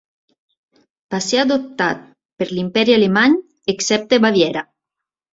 Va 1.15 1.17
ser 1.25 1.41
adoptat 1.41 1.99
per 2.41 2.47
l'Imperi 2.51 2.95
Alemany, 2.95 3.35
excepte 3.75 4.19
Baviera. 4.25 4.65